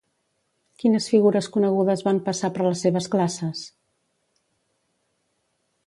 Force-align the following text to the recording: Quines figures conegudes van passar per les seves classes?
Quines 0.83 1.09
figures 1.11 1.49
conegudes 1.57 2.03
van 2.09 2.21
passar 2.29 2.51
per 2.57 2.65
les 2.71 2.83
seves 2.87 3.11
classes? 3.17 3.63